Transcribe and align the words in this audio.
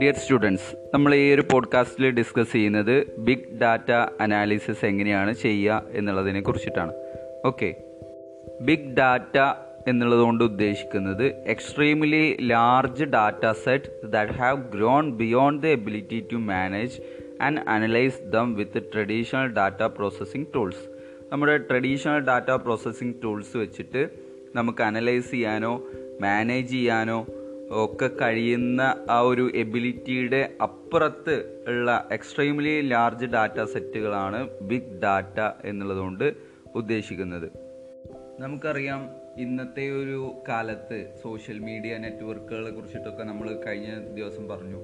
Dear 0.00 0.14
students 0.14 0.76
നമ്മൾ 0.94 1.14
ഈ 1.14 1.34
ഒരു 1.34 1.42
പോഡ്കാസ്റ്റിൽ 1.52 2.10
ഡിസ്കസ് 2.10 2.52
ചെയ്യുന്നത് 2.52 3.16
ബിഗ് 3.18 3.60
ഡാറ്റ 3.60 3.90
അനാലിസിസ് 4.20 4.84
എങ്ങനെയാണ് 4.84 5.32
ചെയ്യുക 5.32 5.84
എന്നുള്ളതിനെ 5.90 6.40
കുറിച്ചിട്ടാണ്. 6.40 6.92
ഓക്കെ 7.46 7.74
ബിഗ് 8.60 8.94
ഡാറ്റ 8.94 9.38
എന്നുള്ളതുകൊണ്ട് 9.88 10.44
ഉദ്ദേശിക്കുന്നത് 10.44 11.26
extremely 11.26 12.36
large 12.40 13.04
data 13.04 13.52
set 13.52 14.06
that 14.06 14.32
have 14.32 14.62
grown 14.72 15.10
beyond 15.10 15.62
the 15.62 15.66
ability 15.66 16.28
to 16.32 16.36
manage 16.36 17.00
and 17.40 17.60
analyse 17.68 18.30
them 18.30 18.54
with 18.54 18.82
traditional 18.92 19.46
data 19.46 19.82
processing 19.82 20.46
tools 20.54 20.94
നമ്മുടെ 21.32 21.58
ട്രഡീഷണൽ 21.58 22.18
ഡാറ്റ 22.18 22.50
പ്രോസസ്സിംഗ് 22.50 23.14
ടൂൾസ് 23.22 23.56
വെച്ചിട്ട് 23.56 24.23
നമുക്ക് 24.54 24.82
അനലൈസ് 24.82 25.30
ചെയ്യാനോ 25.30 25.82
മാനേജ് 26.20 26.70
ചെയ്യാനോ 26.70 27.26
ഒക്കെ 27.70 28.06
കഴിയുന്ന 28.06 29.06
ആ 29.10 29.20
ഒരു 29.20 29.50
എബിലിറ്റിയുടെ 29.54 30.52
അപ്പുറത്ത് 30.62 31.64
ഉള്ള 31.68 32.08
എക്സ്ട്രീംലി 32.12 32.80
ലാർജ് 32.80 33.26
ഡാറ്റ 33.26 33.64
സെറ്റുകളാണ് 33.64 34.48
ബിഗ് 34.60 35.00
ഡാറ്റ 35.02 35.40
എന്നുള്ളതുകൊണ്ട് 35.64 36.34
ഉദ്ദേശിക്കുന്നത്. 36.74 37.50
നമുക്കറിയാം 38.40 39.10
ഇന്നത്തെ 39.38 39.90
ഒരു 39.90 40.34
കാലത്ത് 40.48 41.14
സോഷ്യൽ 41.22 41.58
മീഡിയ 41.58 41.98
നെറ്റ്വർക്കുകളെ 41.98 42.70
കുറിച്ചിട്ടൊക്കെ 42.70 43.22
നമ്മൾ 43.22 43.60
കഴിഞ്ഞ 43.66 43.98
ദിവസം 44.14 44.48
പറഞ്ഞു. 44.48 44.80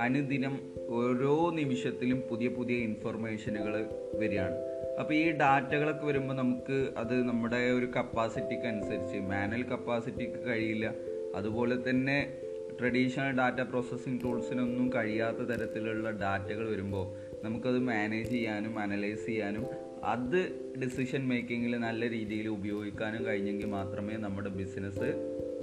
അനുദിനം 0.00 0.58
ഓരോ 0.88 1.50
നിമിഷത്തിലും 1.54 2.22
പുതിയ 2.30 2.48
പുതിയ 2.48 2.76
ഇൻഫർമേഷനുകൾ 2.76 3.86
വരികയാണ്. 4.14 4.73
അപ്പോൾ 5.00 5.14
ഈ 5.14 5.30
ഡാറ്റകളൊക്കെ 5.30 6.06
വരുമ്പോൾ 6.06 6.34
നമുക്ക് 6.34 6.90
അത് 6.96 7.28
നമ്മുടെ 7.28 7.56
ഒരു 7.56 7.86
കപ്പാസിറ്റിക്ക് 7.96 8.66
അനുസരിച്ച് 8.66 9.18
മാനുവൽ 9.18 9.62
കപ്പാസിറ്റിക്ക് 9.62 10.46
കഴിയില്ല. 10.46 10.94
അതുപോലെ 11.34 11.90
തന്നെ 11.90 12.32
ട്രഡീഷണൽ 12.80 13.36
ഡാറ്റ 13.36 13.60
പ്രോസസ്സിംഗ് 13.60 14.24
ടൂൾസിനൊന്നും 14.24 14.92
കഴിയാത്ത 14.92 15.36
തരത്തിലുള്ള 15.36 16.10
ഡാറ്റകൾ 16.10 16.70
വരുമ്പോൾ 16.70 17.04
നമുക്കത് 17.44 17.78
മാനേജ് 17.78 18.30
ചെയ്യാനും 18.30 18.78
അനലൈസ് 18.78 19.26
ചെയ്യാനും 19.26 19.66
അത് 20.04 20.40
ഡിസിഷൻ 20.82 21.28
മേക്കിങ്ങിൽ 21.28 21.76
നല്ല 21.76 22.10
രീതിയിൽ 22.10 22.48
ഉപയോഗിക്കാനും 22.48 23.26
കഴിഞ്ഞെങ്കിൽ 23.26 23.66
മാത്രമേ 23.66 24.16
നമ്മുടെ 24.16 24.48
ബിസിനസ് 24.48 25.08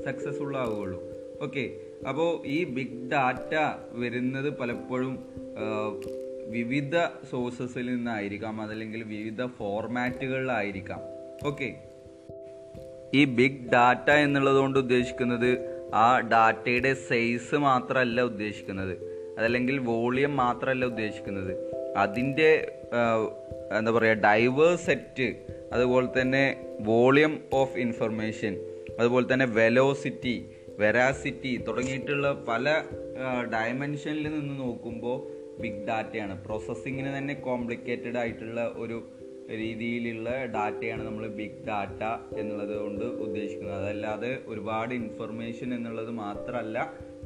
സക്സസ്ഫുൾ 0.05 0.57
ആവുകയുള്ളൂ. 0.57 1.01
ഓക്കെ 1.41 1.79
അപ്പോൾ 2.09 2.47
ഈ 2.47 2.63
ബിഗ് 2.63 3.11
ഡാറ്റ 3.11 3.53
വരുന്നത് 3.93 4.57
പലപ്പോഴും 4.57 5.13
വിവിധ 6.51 6.97
സോഴ്സസിൽ 7.31 7.85
നിന്നായിരിക്കാം 7.85 8.61
അതല്ലെങ്കിൽ 8.61 9.03
വിവിധ 9.03 9.45
ഫോർമാറ്റുകളിലായിരിക്കാം. 9.45 11.01
ഓക്കെ. 11.47 11.69
ഈ 13.13 13.25
ബിഗ് 13.25 13.71
ഡാറ്റ 13.73 14.09
എന്നുള്ളതുകൊണ്ട് 14.11 14.79
ഉദ്ദേശിക്കുന്നത് 14.79 15.51
ആ 15.93 16.19
ഡാറ്റയുടെ 16.19 16.93
സൈസ് 16.93 17.55
മാത്രമല്ല 17.55 18.21
ഉദ്ദേശിക്കുന്നത്. 18.21 18.93
അതല്ലെങ്കിൽ 19.39 19.77
വോളിയം 19.77 20.35
മാത്രമല്ല 20.35 20.85
ഉദ്ദേശിക്കുന്നത്. 20.85 21.53
അതിന്റെ 21.97 22.51
എന്താ 23.77 23.91
പറയുക 23.91 24.13
ഡൈവേഴ്സ് 24.13 24.85
സെറ്റ് 24.85 25.27
അതുപോലെ 25.73 26.07
തന്നെ 26.21 26.43
വോളിയം 26.79 27.33
ഓഫ് 27.53 27.77
ഇൻഫർമേഷൻ 27.77 28.53
അതുപോലെ 28.99 29.25
തന്നെ 29.33 29.45
വെലോസിറ്റി 29.45 30.35
വെരാസിറ്റി 30.79 31.51
തുടങ്ങിയിട്ടുള്ള 31.67 32.45
പല 32.47 32.65
ഡയമെൻഷനിൽ 33.53 34.23
നിന്ന് 34.23 34.59
നോക്കുമ്പോൾ 34.59 35.17
ബിഗ് 35.61 35.87
ഡാറ്റയാണ് 35.87 36.35
പ്രോസസ്സിങ്ങിന് 36.43 37.17
തന്നെ 37.17 37.33
കോംപ്ലിക്കേറ്റഡ് 37.33 38.17
ആയിട്ടുള്ള 38.17 38.61
ഒരു 38.75 38.97
രീതിയിലുള്ള 39.57 40.29
ഡാറ്റയാണ് 40.45 41.03
നമ്മൾ 41.05 41.27
ബിഗ് 41.39 41.63
ഡാറ്റ 41.67 42.03
എന്നുള്ളത് 42.39 42.75
കൊണ്ട് 42.77 43.05
ഉദ്ദേശിക്കുന്നത്. 43.25 43.83
അതല്ലാതെ 43.83 44.31
ഒരുപാട് 44.47 44.93
ഇൻഫർമേഷൻ 44.93 45.73
എന്നുള്ളത് 45.73 46.11
മാത്രമല്ല 46.23 46.77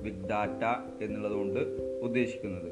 ബിഗ് 0.03 0.25
ഡാറ്റ 0.29 0.63
എന്നുള്ളത് 1.03 1.33
കൊണ്ട് 1.33 1.59
ഉദ്ദേശിക്കുന്നത്. 2.01 2.69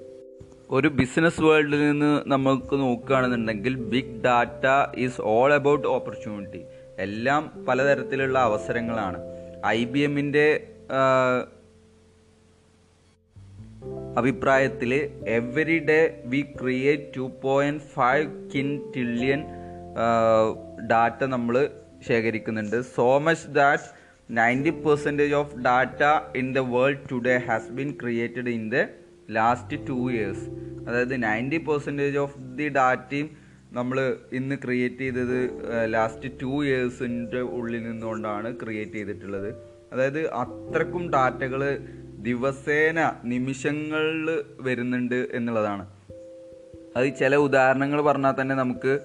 ഒരു 0.72 0.88
ബിസിനസ് 0.88 1.42
വേൾഡിൽ 1.42 1.80
നിന്ന് 1.90 2.12
നമുക്ക് 2.32 2.76
നോക്കുകയാണെന്നുണ്ടെങ്കിൽ 2.76 3.74
big 3.94 4.18
data 4.26 4.66
is 4.98 5.22
all 5.22 5.54
about 5.54 5.88
opportunity 5.88 6.62
എല്ലാം 7.00 7.66
പലതരത്തിലുള്ള 7.68 8.40
അവസരങ്ങളാണ്. 8.40 9.20
ഐ 9.66 9.86
ബി 9.86 10.00
എമ്മിന്റെ 10.00 10.48
അഭിപ്രായത്തിൽ 14.20 14.92
every 15.38 15.78
day 15.90 16.00
we 16.34 16.42
create 16.62 17.08
two 17.18 17.26
point 17.46 17.84
five 17.96 18.26
quintillion 18.94 19.42
data 20.92 21.22
നമ്മൾ 21.36 21.56
ശേഖരിക്കുന്നുണ്ട്. 22.08 22.78
So 22.96 23.08
much 23.26 23.48
that 23.60 23.90
ninety 24.40 24.74
percentage 24.86 25.36
of 25.40 25.56
data 25.68 26.04
in 26.42 26.48
the 26.58 26.62
world 26.76 27.04
today 27.12 27.36
has 27.48 27.72
been 27.78 27.90
created 28.02 28.52
in 28.58 28.66
the 28.76 28.80
last 29.38 29.78
two 29.90 29.98
years 30.14 30.46
അതായത് 30.88 31.16
ninety 31.28 31.60
percentage 31.70 32.18
of 32.26 32.38
the 32.60 32.68
ഡാറ്റയും 32.80 33.28
നമ്മൾ 33.78 33.98
ഇന്ന് 34.40 34.56
create 34.64 35.04
ചെയ്തത് 35.04 35.38
last 35.94 36.30
two 36.42 36.52
ഇയേഴ്സിന്റെ 36.66 37.42
ഉള്ളിൽ 37.58 37.82
നിന്നുകൊണ്ടാണ് 37.88 38.50
create 38.64 38.98
ചെയ്തിട്ടുള്ളത്. 38.98 39.48
അതായത് 39.94 40.22
അത്രക്കും 40.42 41.04
ഡാറ്റകൾ 41.16 41.62
ദിവസേന 42.24 43.12
നിമിഷങ്ങളിൽ 43.26 44.44
വരുന്നുണ്ട് 44.60 45.28
എന്നുള്ളതാണ്. 45.34 45.90
അത് 46.98 47.06
ചില 47.20 47.36
ഉദാഹരണങ്ങൾ 47.36 48.02
പറഞ്ഞാൽ 48.02 48.34
തന്നെ 48.42 48.56
നമുക്ക് 48.56 49.00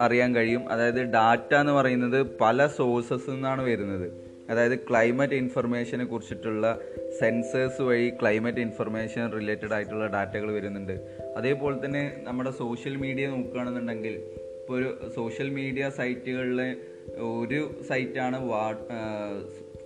അറിയാൻ 0.00 0.34
കഴിയും. 0.34 0.68
അതായത് 0.68 1.02
ഡാറ്റ 1.02 1.54
എന്ന് 1.54 1.72
പറയുന്നത് 1.72 2.26
പല 2.40 2.66
സോഴ്സസ് 2.66 3.30
നിന്നാണ് 3.30 3.62
വരുന്നത്. 3.62 4.12
അതായത് 4.50 4.78
ക്ലൈമറ്റ് 4.78 5.34
ഇൻഫർമേഷനെ 5.34 6.04
കുറിച്ചിട്ടുള്ള 6.04 6.78
സെൻസേഴ്സ് 7.20 7.82
വഴി 7.82 8.08
ക്ലൈമറ്റ് 8.08 8.58
ഇൻഫർമേഷൻ 8.58 9.32
റിലേറ്റഡ് 9.32 9.72
ആയിട്ടുള്ള 9.72 10.06
ഡാറ്റകൾ 10.06 10.52
വരുന്നുണ്ട്. 10.52 10.92
അതേപോലെ 11.36 11.84
തന്നെ 11.84 12.20
നമ്മുടെ 12.24 12.50
സോഷ്യൽ 12.50 12.96
മീഡിയ 12.96 13.26
നോക്കുകയാണെന്നുണ്ടെങ്കിൽ 13.26 14.12
ഇപ്പോൾ 14.60 14.78
ഒരു 14.78 15.10
സോഷ്യൽ 15.16 15.50
മീഡിയ 15.50 15.90
സൈറ്റുകളിലെ 15.90 16.76
ഒരു 17.20 17.82
സൈറ്റാണ് 17.88 18.48
വാ 18.48 18.74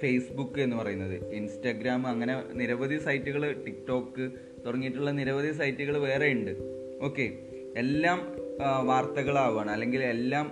ഫേസ്ബുക്ക് 0.02 0.60
എന്ന് 0.60 0.76
പറയുന്നത്. 0.76 1.32
ഇൻസ്റ്റാഗ്രാം 1.34 2.06
അങ്ങനെ 2.06 2.42
നിരവധി 2.52 2.96
സൈറ്റുകൾ 2.96 3.62
ടിക്ടോക്ക് 3.66 4.30
തുടങ്ങിയിട്ടുള്ള 4.66 5.10
നിരവധി 5.10 5.52
സൈറ്റുകൾ 5.52 5.98
വേറെ 5.98 6.32
ഉണ്ട്. 6.32 6.52
ഓക്കെ 7.02 7.26
എല്ലാം 7.76 8.18
വാർത്തകളാവുകയാണ്. 8.86 9.70
അല്ലെങ്കിൽ 9.70 10.02
എല്ലാം 10.02 10.46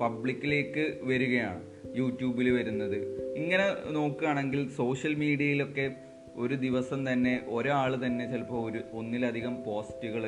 പബ്ലിക്കിലേക്ക് 0.00 0.98
വരികയാണ്. 1.02 1.62
യൂട്യൂബിൽ 1.96 2.50
വരുന്നത്. 2.50 2.96
ഇങ്ങനെ 3.36 3.66
നോക്കുകയാണെങ്കിൽ 3.90 4.68
സോഷ്യൽ 4.76 5.14
മീഡിയയിലൊക്കെ 5.14 5.90
ഒരു 6.36 6.54
ദിവസം 6.54 7.12
തന്നെ 7.12 7.44
ഒരാൾ 7.48 8.06
തന്നെ 8.06 8.32
ചിലപ്പോൾ 8.32 8.70
ഒരു 8.70 8.80
ഒന്നിലധികം 8.92 9.64
പോസ്റ്റുകൾ 9.64 10.22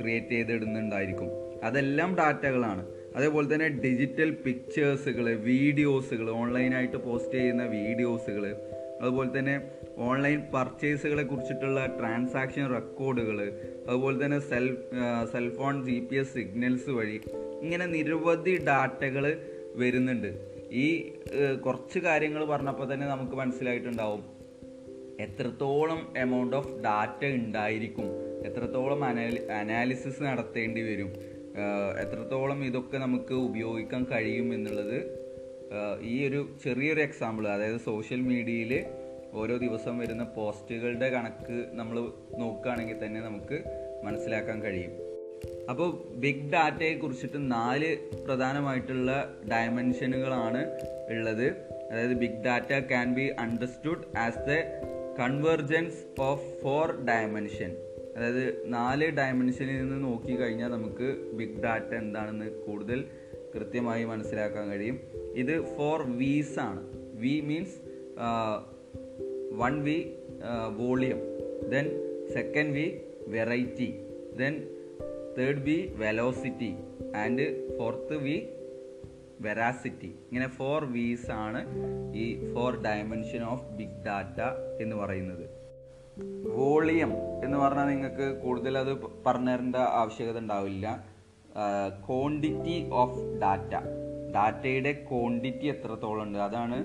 ക്രിയേറ്റ് 0.00 0.26
ചെയ്തിടുന്നുണ്ടായിരിക്കും. 0.26 1.28
അതെല്ലാം 1.64 2.16
ഡാറ്റകളാണ് 2.16 2.86
അതേപോലെ 3.16 3.46
തന്നെ 3.54 3.68
ഡിജിറ്റൽ 3.84 4.30
പിക്ചേഴ്സുകൾ 4.44 5.26
വീഡിയോസുകൾ 5.50 6.28
ഓൺലൈനായിട്ട് 6.42 6.98
പോസ്റ്റ് 7.06 7.36
ചെയ്യുന്ന 7.38 7.64
വീഡിയോസുകൾ 7.78 8.44
അതുപോലെ 9.02 9.30
തന്നെ 9.38 9.54
ഓൺലൈൻ 10.08 10.40
പർച്ചേസുകളെ 10.54 11.24
കുറിച്ചിട്ടുള്ള 11.30 11.80
ട്രാൻസാക്ഷൻ 11.98 12.66
റെക്കോർഡുകൾ 12.74 13.38
അതുപോലെ 13.88 14.16
തന്നെ 14.24 14.38
cell 14.50 14.66
cellphone 15.32 15.76
G 15.86 15.96
P 16.10 16.16
S 16.16 16.32
signals 16.36 16.92
വഴി 16.98 17.18
ഇങ്ങനെ 17.64 17.86
നിരവധി 17.94 18.54
ഡാറ്റകൾ 18.68 19.24
വരുന്നുണ്ട്. 19.82 20.30
ഈ 20.84 20.86
കുറച്ച് 21.64 21.98
കാര്യങ്ങൾ 22.06 22.42
പറഞ്ഞപ്പോൾ 22.52 22.86
തന്നെ 22.92 23.06
നമുക്ക് 23.06 23.36
മനസ്സിലായിട്ടുണ്ടാവും. 23.40 24.22
എത്രത്തോളം 25.26 26.00
എമൗണ്ട് 26.22 26.56
ഓഫ് 26.60 26.72
ഡാറ്റ 26.86 27.22
ഉണ്ടായിരിക്കും? 27.38 28.08
എത്രത്തോളം 28.48 29.00
അനാലിസിസ് 29.60 30.22
നടത്തേണ്ടി 30.28 30.82
വരും? 30.88 31.10
എത്രത്തോളം 32.00 32.64
ഇതൊക്കെ 32.64 32.98
നമുക്ക് 32.98 33.34
ഉപയോഗിക്കാൻ 33.34 34.04
കഴിയും 34.04 34.54
എന്നുള്ളത് 34.54 35.22
ഈ 36.00 36.28
ഒരു 36.28 36.48
ചെറിയൊരു 36.64 37.00
എക്സാമ്പിൾ 37.00 37.48
അതായത് 37.48 37.76
സോഷ്യൽ 37.76 38.20
മീഡിയയിൽ 38.20 38.84
ഓരോ 39.32 39.56
ദിവസം 39.56 39.98
വരുന്ന 39.98 40.24
പോസ്റ്റുകളുടെ 40.24 41.10
കണക്ക് 41.10 41.64
നമ്മൾ 41.72 42.12
നോക്കുകയാണെങ്കിൽ 42.38 43.06
തന്നെ 43.06 43.20
നമുക്ക് 43.20 43.62
മനസ്സിലാക്കാൻ 44.04 44.62
കഴിയും. 44.62 44.90
അപ്പോൾ 45.70 46.14
ബിഗ് 46.14 46.52
ഡാറ്റയെ 46.52 46.94
കുറിച്ചിട്ട് 46.94 47.52
നാല് 47.52 47.96
പ്രധാനമായിട്ടുള്ള 48.26 49.34
ഡയമെൻഷനുകളാണ് 49.50 50.78
ഉള്ളത്. 51.10 51.46
അതായത് 51.92 52.12
big 52.12 52.44
data 52.44 52.86
can 52.88 53.14
be 53.14 53.32
understood 53.38 54.18
as 54.18 54.38
the 54.38 54.52
convergence 55.20 56.20
of 56.20 56.60
four 56.62 57.04
dimension 57.04 57.76
അതായത് 58.16 58.62
നാല് 58.66 59.06
ഡയമെൻഷനിൽ 59.10 59.76
നിന്ന് 59.80 60.04
നോക്കി 60.04 60.34
കഴിഞ്ഞാൽ 60.36 60.68
നമുക്ക് 60.68 61.30
ബിഗ് 61.32 61.62
ഡാറ്റ 61.62 61.94
എന്താണെന്ന് 61.94 62.50
കൂടുതൽ 62.66 63.04
കൃത്യമായി 63.54 64.04
മനസ്സിലാക്കാൻ 64.04 64.68
കഴിയും. 64.70 65.00
ഇത് 65.34 65.54
ഫോർ 65.76 66.02
വീസ് 66.02 66.58
ആണ്. 66.58 66.82
V 67.14 67.40
means 67.40 67.76
one 69.54 69.82
V 69.82 69.98
volume 70.76 71.20
then 71.70 71.86
second 72.32 72.74
V 72.74 72.86
variety 73.26 73.90
then 74.38 74.54
third 75.38 75.62
V 75.62 75.92
velocity 75.96 76.72
and 77.16 77.46
fourth 77.78 78.16
V 78.16 78.36
veracity 79.40 80.06
ഇങ്ങനെ 80.06 80.48
ഫോർ 80.48 80.84
വീസ് 80.84 81.30
ആണ് 81.30 81.60
ഈ 82.14 82.54
four 82.54 82.82
dimension 82.82 83.42
of 83.44 83.64
big 83.72 84.04
data 84.06 84.40
എന്ന് 84.82 84.96
പറയുന്നത്. 84.96 85.46
വോളിയം 86.56 87.12
എന്ന് 87.44 87.58
പറഞ്ഞാൽ 87.58 87.86
നിങ്ങൾക്ക് 87.86 88.40
കൂടുതൽ 88.42 88.78
അത് 88.78 88.96
പറഞ്ഞു 89.26 89.50
തരേണ്ട 89.50 89.76
ആവശ്യകത 89.76 90.38
ഉണ്ടാവില്ല. 90.38 91.04
ക്വാണ്ടിറ്റി 92.08 92.90
ഓഫ് 92.90 93.40
ഡാറ്റ 93.42 93.74
ഡാറ്റയുടെ 94.34 94.92
ക്വാണ്ടിറ്റി 95.10 95.66
എത്രത്തോളം 95.66 96.22
ഉണ്ട്? 96.22 96.38
അതാണ് 96.38 96.78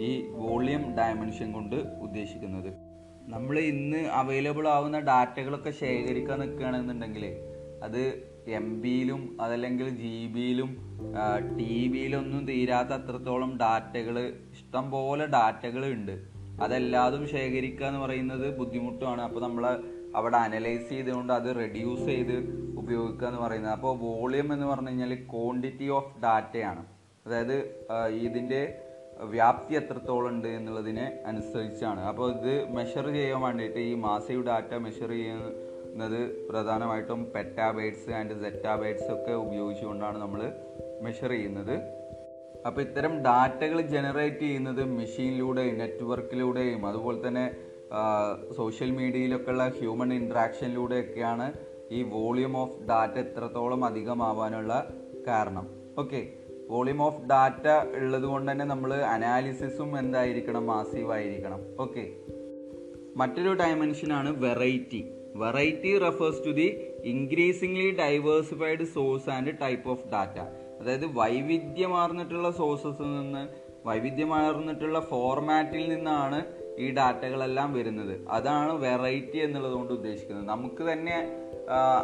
ഈ 0.00 0.26
വോളിയം 0.30 0.94
ഡയമെൻഷൻ 0.96 1.52
കൊണ്ട് 1.52 1.76
ഉദ്ദേശിക്കുന്നത്. 1.76 2.72
നമ്മൾ 3.28 3.58
ഇന്ന് 3.58 3.98
അവൈലബിൾ 3.98 4.68
ആവുന്ന 4.68 4.98
ഡാറ്റകളൊക്കെ 4.98 5.70
ശേഖരിക്കാൻ 5.70 6.40
നിൽക്കുകയാണെന്നുണ്ടെങ്കിൽ 6.40 7.24
അത് 7.82 8.02
എം 8.48 8.80
ബിയിലും 8.80 9.36
അതല്ലെങ്കിൽ 9.40 9.88
ജി 9.88 10.26
ബിയിലും 10.26 10.70
ടി 11.58 11.88
ബിയിലൊന്നും 11.88 12.46
തീരാത്ത 12.46 12.88
അത്രത്തോളം 12.88 13.58
ഡാറ്റകൾ 13.58 14.18
ഇഷ്ടം 14.52 14.90
പോലെ 14.90 15.26
ഡാറ്റകൾ 15.26 15.86
ഉണ്ട്. 15.86 16.37
അതെല്ലാതും 16.64 17.24
ശേഖരിക്കുക 17.34 17.86
എന്ന് 17.90 18.00
പറയുന്നത് 18.04 18.46
ബുദ്ധിമുട്ടുമാണ്. 18.60 19.22
അപ്പോൾ 19.28 19.42
നമ്മൾ 19.46 19.64
അവിടെ 20.18 20.38
അനലൈസ് 20.46 20.88
ചെയ്തുകൊണ്ട് 20.92 21.32
അത് 21.38 21.48
റെഡ്യൂസ് 21.62 22.06
ചെയ്ത് 22.12 22.36
ഉപയോഗിക്കുക 22.80 23.26
എന്ന് 23.30 23.40
പറയുന്നത്. 23.44 23.74
അപ്പോൾ 23.78 23.92
വോളിയം 24.04 24.48
എന്ന് 24.54 24.66
പറഞ്ഞു 24.72 24.92
കഴിഞ്ഞാൽ 24.92 25.14
ക്വാണ്ടിറ്റി 25.32 25.88
ഓഫ് 25.98 26.12
ഡാറ്റയാണ് 26.24 26.84
അതായത് 27.26 27.56
ഇതിന്റെ 28.26 28.60
വ്യാപ്തി 29.34 29.74
എത്രത്തോളം 29.80 30.28
ഉണ്ട് 30.32 30.48
എന്നുള്ളതിനെ 30.56 31.06
അനുസരിച്ചാണ്. 31.30 32.00
അപ്പോൾ 32.10 32.26
ഇത് 32.36 32.52
മെഷർ 32.76 33.06
ചെയ്യാൻ 33.16 33.40
വേണ്ടിയിട്ട് 33.44 33.80
ഈ 33.90 33.94
മാസീവ് 34.06 34.42
ഡാറ്റ 34.48 34.72
മെഷർ 34.84 35.10
ചെയ്യുന്നത് 35.16 36.20
പ്രധാനമായിട്ടും 36.50 37.20
പെറ്റാബൈറ്റ്സ് 37.34 38.10
ആൻഡ് 38.18 38.34
സെറ്റാബൈറ്റ്സ് 38.42 39.10
ഒക്കെ 39.16 39.34
ഉപയോഗിച്ചുകൊണ്ടാണ് 39.44 40.18
നമ്മൾ 40.24 40.42
മെഷർ 41.06 41.30
ചെയ്യുന്നത്. 41.36 41.74
അപ്പോൾ 42.66 42.80
ഇത്തരം 42.80 43.22
ഡാറ്റകൾ 43.22 43.80
ജനറേറ്റ് 43.80 44.40
ചെയ്യുന്നത് 44.40 44.84
മെഷീനിലൂടെയും 44.84 45.78
നെറ്റ്വർക്കിലൂടെയും 45.78 46.86
അതുപോലെ 46.86 47.28
തന്നെ 47.28 47.46
സോഷ്യൽ 48.56 48.90
മീഡിയയിലൊക്കെയുള്ള 48.90 49.68
ഹ്യൂമൻ 49.68 50.12
ഇൻട്രാക്ഷനിലൂടെയൊക്കെയാണ് 50.12 51.46
ഈ 51.92 52.02
വോളിയം 52.02 52.56
ഓഫ് 52.56 52.76
ഡാറ്റ 52.90 53.16
എത്രത്തോളം 53.18 53.84
അധികമാവാനുള്ള 53.84 54.72
കാരണം. 55.28 55.66
ഓക്കെ 55.98 56.20
വോളിയം 56.70 57.02
ഓഫ് 57.02 57.22
ഡാറ്റ 57.30 57.66
ഉള്ളത് 58.00 58.26
കൊണ്ട് 58.32 58.52
തന്നെ 58.52 58.64
നമ്മൾ 58.64 58.94
അനാലിസിസും 58.94 59.98
എന്തായിരിക്കണം? 59.98 60.66
മാസീവ് 60.66 61.12
ആയിരിക്കണം 61.12 61.60
ഓക്കെ 61.80 62.04
മറ്റൊരു 63.16 63.52
ഡയമെൻഷനാണ് 63.62 64.30
variety. 64.44 65.02
Variety 65.36 65.98
refers 65.98 66.44
to 66.46 66.50
the 66.50 66.68
increasingly 67.04 67.90
diversified 67.90 68.84
source 68.96 69.30
and 69.30 69.52
type 69.62 69.88
of 69.88 70.06
data. 70.14 70.38
അതായത് 70.80 71.06
വൈവിധ്യമാർന്നിട്ടുള്ള 71.20 72.50
സോഴ്സസിൽ 72.50 73.10
നിന്ന് 73.18 73.42
വൈവിധ്യമാർന്നിട്ടുള്ള 73.86 75.00
ഫോർമാറ്റിൽ 75.00 75.88
നിന്നാണ് 75.88 76.38
ഈ 76.78 76.88
ഡാറ്റകളെല്ലാം 76.94 77.68
വരുന്നത്. 77.72 78.14
അതാണ് 78.28 78.72
വെറൈറ്റി 78.82 79.38
എന്നുള്ളത് 79.38 79.72
കൊണ്ട് 79.72 79.92
ഉദ്ദേശിക്കുന്നത്. 79.92 80.48
നമുക്ക് 80.48 80.82
തന്നെ 80.92 81.16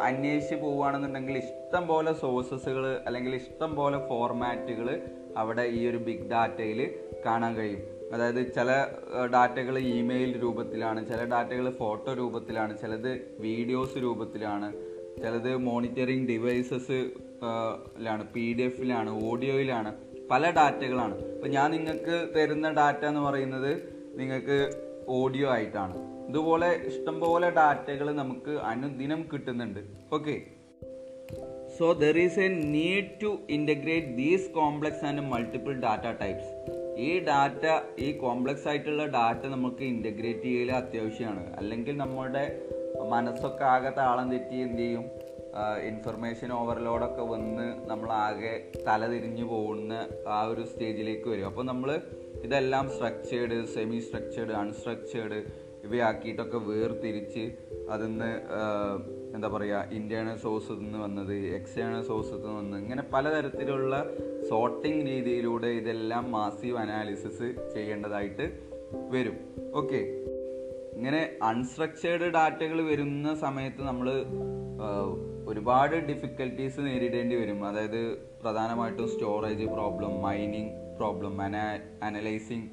അന്വേഷിച്ച് 0.07 0.55
പോവുകയാണെന്നുണ്ടെങ്കിൽ 0.55 1.37
ഇഷ്ടം 1.37 1.87
പോലെ 1.87 2.13
സോഴ്സസുകൾ 2.13 2.85
അല്ലെങ്കിൽ 3.07 3.35
ഇഷ്ടം 3.35 3.75
പോലെ 3.75 3.97
ഫോർമാറ്റുകൾ 4.09 5.01
അവിടെ 5.37 5.63
ഈ 5.77 5.79
ഒരു 5.89 5.97
ബിഗ് 5.97 6.27
ഡാറ്റയിൽ 6.31 6.79
കാണാൻ 7.25 7.55
കഴിയും. 7.55 7.83
അതായത് 8.13 8.53
ചില 8.53 8.71
ഡാറ്റകൾ 9.35 9.77
ഇമെയിൽ 9.77 10.41
രൂപത്തിലാണ് 10.41 11.07
ചില 11.07 11.21
ഡാറ്റകൾ 11.23 11.69
ഫോട്ടോ 11.79 12.13
രൂപത്തിലാണ് 12.13 12.73
ചിലത് 12.81 13.11
വീഡിയോസ് 13.39 13.97
രൂപത്തിലാണ് 13.97 14.73
ചിലത് 15.21 15.55
മോണിറ്ററിങ് 15.55 16.27
ഡിവൈസസ് 16.27 16.99
ലാണ് 18.01 18.27
പി 18.33 18.53
ഡി 18.53 18.63
എഫിലാണ് 18.63 19.29
ഓഡിയോയിലാണ് 19.29 19.95
പല 20.31 20.51
ഡാറ്റകളാണ്. 20.51 21.15
അപ്പം 21.17 21.49
ഞാൻ 21.49 21.71
നിങ്ങൾക്ക് 21.71 22.29
തരുന്ന 22.35 22.71
ഡാറ്റ 22.71 23.05
എന്ന് 23.05 23.19
പറയുന്നത് 23.19 23.93
നിങ്ങൾക്ക് 24.15 24.81
ഓഡിയോ 25.07 25.49
ആയിട്ടാണ്. 25.49 26.15
ഇതുപോലെ 26.29 26.71
ഇഷ്ടംപോലെ 26.71 27.49
ഡാറ്റകൾ 27.49 28.11
നമുക്ക് 28.11 28.51
അനുദിനം 28.51 29.27
കിട്ടുന്നുണ്ട്. 29.33 29.79
Okay. 30.13 30.41
So 31.79 31.93
there 31.93 32.17
is 32.17 32.39
a 32.39 32.47
need 32.47 33.23
to 33.23 33.37
integrate 33.49 34.07
these 34.07 34.49
complex 34.49 35.05
and 35.05 35.21
multiple 35.21 35.79
data 35.79 36.19
types 36.19 36.75
ഈ 36.97 37.19
ഡാറ്റ 37.19 37.83
ഈ 37.99 38.11
കോംപ്ലക്സ് 38.11 38.67
ആയിട്ടുള്ള 38.67 39.05
ഡാറ്റ 39.05 39.45
നമുക്ക് 39.45 39.83
ഇന്റഗ്രേറ്റ് 39.83 40.39
ചെയ്യൽ 40.39 40.71
അത്യാവശ്യമാണ്. 40.71 41.57
അല്ലെങ്കിൽ 41.57 41.97
നമ്മുടെ 41.97 42.61
മനസ്സൊക്കെ 43.09 43.63
ആകെ 43.63 43.89
താളം 43.89 44.31
തെറ്റി 44.31 44.55
എന്ത് 44.55 44.81
ചെയ്യും? 44.81 45.03
ഇൻഫർമേഷൻ 45.89 46.49
ഓവർലോഡൊക്കെ 46.59 47.23
വന്ന് 47.33 47.67
നമ്മളാകെ 47.89 48.53
തലതിരിഞ്ഞു 48.87 49.45
പോകുന്ന 49.51 49.93
ആ 50.37 50.39
ഒരു 50.51 50.63
സ്റ്റേജിലേക്ക് 50.71 51.27
വരും. 51.29 51.45
അപ്പോൾ 51.45 51.65
നമ്മൾ 51.71 51.89
ഇതെല്ലാം 52.47 52.85
സ്ട്രക്ചേർഡ് 52.95 53.59
സെമി 53.75 53.99
സ്ട്രക്ചേർഡ് 53.99 54.55
അൺസ്ട്രക്ചേർഡ് 54.63 55.39
ഇവയാക്കിയിട്ടൊക്കെ 55.85 56.59
വേർതിരിച്ച് 56.67 57.43
അതിന്ന് 57.93 58.29
എന്താ 59.35 59.47
പറയുക 59.47 59.81
ഇന്റേണൽ 59.91 60.37
സോഴ്സിൽ 60.43 60.77
നിന്ന് 60.83 60.99
വന്നത് 60.99 61.33
എക്സ്റ്റേണൽ 61.57 62.01
സോഴ്സിൽ 62.09 62.37
നിന്ന് 62.37 62.55
വന്നത് 62.59 62.79
ഇങ്ങനെ 62.83 63.03
പലതരത്തിലുള്ള 63.13 63.95
സോർട്ടിംഗ് 64.49 65.03
രീതിയിലൂടെ 65.09 65.69
ഇതെല്ലാം 65.79 66.25
മാസീവ് 66.31 66.77
അനാലിസിസ് 66.83 67.47
ചെയ്യേണ്ടതായിട്ട് 67.75 68.45
വരും. 69.13 69.37
ഓക്കെ 69.73 70.01
ഇങ്ങനെ 70.97 71.21
അൺസ്ട്രക്ചേർഡ് 71.41 72.27
ഡാറ്റകൾ 72.37 72.81
വരുന്ന 72.91 73.35
സമയത്ത് 73.45 73.81
നമ്മൾ 73.81 74.09
ഒരുപാട് 75.45 75.95
ഡിഫിക്കൽട്ടീസ് 75.95 76.79
നേരിടേണ്ടി 76.79 77.35
വരും. 77.35 77.65
അതായത് 77.65 78.01
പ്രധാനമായിട്ടും 78.41 79.07
storage 79.07 79.65
problem 79.65 80.21
mining 80.21 80.71
problem 80.97 81.41
analysing 82.03 82.67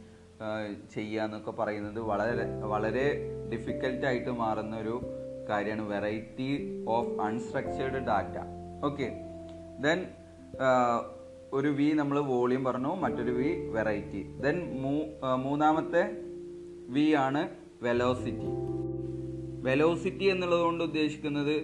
ചെയ്യുക 0.94 1.22
എന്നൊക്കെ 1.22 1.50
പറയുന്നത് 1.50 2.00
വളരെ 2.00 2.44
വളരെ 2.64 3.04
ഡിഫിക്കൽട്ടായിട്ട് 3.52 4.30
മാറുന്ന 4.30 4.76
ഒരു 4.76 4.94
കാര്യമാണ് 5.48 5.90
variety 5.90 6.48
of 6.88 7.20
unstructured 7.20 8.00
data 8.06 8.36
okay 8.84 9.08
then 9.80 10.00
ഒരു 11.52 11.68
വി 11.68 11.92
നമ്മൾ 11.92 12.18
വോളിയം 12.26 12.64
പറഞ്ഞു 12.64 12.94
മറ്റൊരു 12.94 13.30
വി 13.30 13.50
വെറൈറ്റി 13.70 14.22
ദെൻ 14.40 14.56
മൂന്നാമത്തെ 15.42 16.02
വി 16.88 17.12
ആണ് 17.16 17.42
വെലോസിറ്റി 17.82 18.50
വെലോസിറ്റി 19.60 20.24
എന്നുള്ളത് 20.24 20.60
കൊണ്ട് 20.60 20.84
ഉദ്ദേശിക്കുന്നത് 20.84 21.56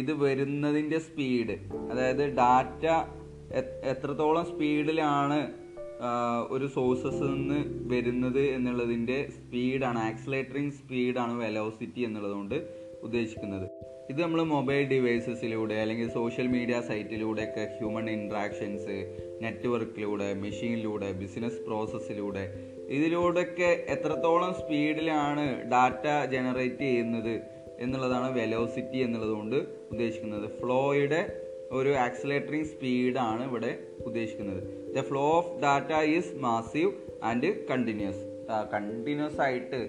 ഇത് 0.00 0.12
വരുന്നതിന്റെ 0.24 0.98
സ്പീഡ് 0.98 1.56
അതായത് 1.90 2.24
ഡാറ്റ 2.36 2.84
എത്രത്തോളം 3.90 4.44
സ്പീഡിലാണ് 4.44 5.38
ഒരു 6.50 6.66
സോഴ്സസ് 6.66 7.22
നിന്ന് 7.22 7.60
വരുന്നത് 7.92 8.40
എന്നുള്ളതിന്റെ 8.40 9.18
സ്പീഡാണ് 9.36 9.98
ആക്സിലേറ്ററിങ് 9.98 10.70
സ്പീഡാണ് 10.70 11.34
വെലോസിറ്റി 11.40 12.00
എന്നുള്ളതുകൊണ്ട് 12.00 12.56
ഉദ്ദേശിക്കുന്നത്. 13.02 13.66
ഇത് 14.10 14.18
നമ്മൾ 14.22 14.42
മൊബൈൽ 14.42 14.82
ഡിവൈസസിലൂടെ 14.88 15.74
അല്ലെങ്കിൽ 15.74 16.08
സോഷ്യൽ 16.12 16.46
മീഡിയ 16.46 16.76
സൈറ്റിലൂടെയൊക്കെ 16.80 17.64
ഹ്യൂമൻ 17.78 18.10
ഇൻട്രാക്ഷൻസ് 18.10 18.96
നെറ്റ്വർക്കിലൂടെ 19.42 20.28
മെഷീനിലൂടെ 20.34 21.12
ബിസിനസ് 21.12 21.60
പ്രോസസ്സിലൂടെ 21.66 22.44
ഇതിലൂടെയൊക്കെ 22.88 23.70
എത്രത്തോളം 23.94 24.52
സ്പീഡിലാണ് 24.54 25.46
ഡാറ്റ 25.70 26.06
ജനറേറ്റ് 26.34 26.78
ചെയ്യുന്നത് 26.78 27.34
എന്നുള്ളതാണ് 27.80 28.28
വെലോസിറ്റി 28.38 28.98
എന്നുള്ളത് 28.98 29.30
കൊണ്ട് 29.30 29.56
ഉദ്ദേശിക്കുന്നത് 29.92 30.46
ഫ്ലോയുടെ 30.60 31.20
ഒരു 31.72 31.88
ആക്സിലേറ്ററിങ് 31.88 32.64
സ്പീഡാണ് 32.64 33.42
ഇവിടെ 33.48 33.78
ഉദ്ദേശിക്കുന്നത്. 34.06 34.62
The 34.96 35.00
flow 35.00 35.24
of 35.38 35.62
data 35.62 35.92
is 36.16 36.32
massive 36.36 36.92
and 37.22 37.66
continuous 37.70 38.22
continuous 38.72 39.40
ആയിട്ട് 39.40 39.80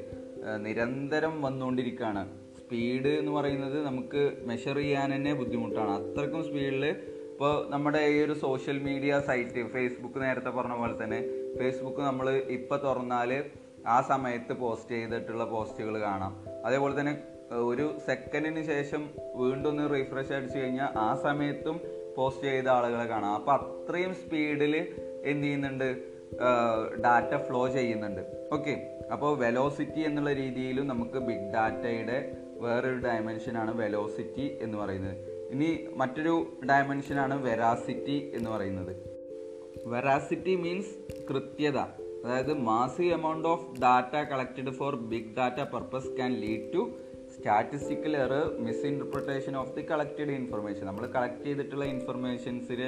നിരന്തരം 0.66 1.42
വന്നുകൊണ്ടിരിക്കുകയാണ്. 1.42 2.24
സ്പീഡ് 2.60 3.08
എന്ന് 3.08 3.32
പറയുന്നത് 3.32 3.86
നമുക്ക് 3.86 4.32
മെഷർ 4.46 4.76
ചെയ്യാൻ 4.76 5.16
തന്നെ 5.16 5.34
ബുദ്ധിമുട്ടാണ്. 5.34 5.92
അത്രക്കും 5.92 6.44
സ്പീഡിൽ 6.44 6.86
ഇപ്പോൾ 7.32 7.70
നമ്മുടെ 7.70 8.00
ഈ 8.14 8.24
ഒരു 8.26 8.34
സോഷ്യൽ 8.34 8.78
മീഡിയ 8.80 9.20
സൈറ്റ് 9.28 9.64
ഫേസ്ബുക്ക് 9.74 10.20
നേരത്തെ 10.22 10.50
പറഞ്ഞ 10.50 10.76
പോലെ 10.80 11.04
തന്നെ 11.04 11.20
ഫേസ്ബുക്ക് 11.60 12.02
നമ്മൾ 12.02 12.30
ഇപ്പോൾ 12.58 12.80
തുറന്നാൽ 12.86 13.44
ആ 13.88 14.02
സമയത്ത് 14.02 14.54
പോസ്റ്റ് 14.54 14.96
ചെയ്തിട്ടുള്ള 14.96 15.44
പോസ്റ്റുകൾ 15.44 16.02
കാണാം. 16.02 16.34
അതേപോലെ 16.66 17.00
തന്നെ 17.00 17.14
ഒരു 17.52 17.98
സെക്കൻഡിന് 18.06 18.64
ശേഷം 18.64 19.10
വീണ്ടും 19.36 19.70
ഒന്ന് 19.70 19.94
റീഫ്രഷ് 19.94 20.32
അടിച്ചു 20.32 20.58
കഴിഞ്ഞാൽ 20.58 20.98
ആ 20.98 21.20
സമയത്തും 21.24 21.82
പോസ്റ്റ് 22.16 22.44
ചെയ്ത 22.44 22.68
ആളുകളെ 22.68 23.06
കാണാം. 23.06 23.34
അപ്പം 23.34 23.54
അത്രയും 23.54 24.16
സ്പീഡിൽ 24.16 24.88
എന്ത് 25.24 25.44
ചെയ്യുന്നുണ്ട്? 25.44 26.04
ഡാറ്റ 27.04 27.48
ഫ്ലോ 27.48 27.68
ചെയ്യുന്നുണ്ട്. 27.68 28.22
ഓക്കെ 28.54 29.00
അപ്പോൾ 29.12 29.38
വെലോസിറ്റി 29.38 30.00
എന്നുള്ള 30.00 30.34
രീതിയിലും 30.34 30.88
നമുക്ക് 30.88 31.20
ബിഗ് 31.20 31.54
ഡാറ്റയുടെ 31.54 32.38
വേറൊരു 32.60 32.98
ഡയമെൻഷനാണ് 32.98 33.78
വെലോസിറ്റി 33.78 34.58
എന്ന് 34.62 34.78
പറയുന്നത്. 34.78 35.18
ഇനി 35.52 35.88
മറ്റൊരു 35.96 36.60
ഡയമെൻഷനാണ് 36.70 37.44
വെറാസിറ്റി 37.44 38.32
എന്ന് 38.34 38.50
പറയുന്നത്. 38.50 38.96
വെറാസിറ്റി 39.86 40.56
മീൻസ് 40.56 41.24
കൃത്യത. 41.30 41.78
അതായത് 42.26 42.54
massive 42.54 43.04
amount 43.04 43.48
of 43.48 43.82
data 43.82 44.30
collected 44.30 44.72
for 44.72 44.96
big 44.96 45.36
data 45.38 45.64
purpose 45.64 46.08
can 46.08 46.34
lead 46.34 46.74
to 46.74 46.90
statistical 47.38 48.18
error 48.18 48.60
misinterpretation 48.60 49.56
of 49.56 49.76
the 49.76 49.82
collected 49.92 50.32
information 50.32 50.86
നമ്മൾ 50.86 51.08
കളക്ട് 51.08 51.44
ചെയ്തിട്ടുള്ള 51.44 51.86
ഇൻഫർമേഷൻസിൽ 51.86 52.82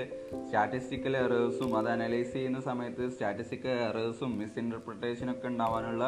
സ്റ്റാറ്റിസ്റ്റിക്കൽ 0.45 1.17
എറേഴ്സും 1.17 1.77
അത് 1.77 1.87
അനലൈസ് 1.87 2.33
ചെയ്യുന്ന 2.33 2.61
സമയത്ത് 2.61 3.09
സ്റ്റാറ്റിസ്റ്റിക്കൽ 3.09 3.67
എറേഴ്സും 3.67 4.39
മിസ്ഇന്റർപ്രിട്ടേഷനും 4.39 5.31
ഒക്കെ 5.31 5.47
ഉണ്ടാവാനുള്ള 5.47 6.03